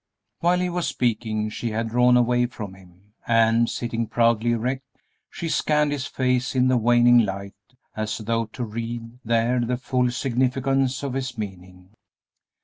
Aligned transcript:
While 0.39 0.61
he 0.61 0.69
was 0.71 0.87
speaking 0.87 1.51
she 1.51 1.69
had 1.69 1.89
drawn 1.89 2.17
away 2.17 2.47
from 2.47 2.73
him, 2.73 3.13
and, 3.27 3.69
sitting 3.69 4.07
proudly 4.07 4.49
erect, 4.53 4.97
she 5.29 5.47
scanned 5.47 5.91
his 5.91 6.07
face 6.07 6.55
in 6.55 6.69
the 6.69 6.77
waning 6.77 7.19
light 7.19 7.53
as 7.95 8.17
though 8.17 8.45
to 8.45 8.63
read 8.63 9.19
there 9.23 9.59
the 9.59 9.77
full 9.77 10.09
significance 10.09 11.03
of 11.03 11.13
his 11.13 11.37
meaning. 11.37 11.91